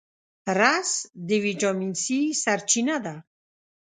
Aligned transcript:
رس 0.59 0.91
د 1.27 1.29
ویټامین 1.45 1.91
C 2.03 2.03
سرچینه 2.43 2.97
ده 3.05 3.15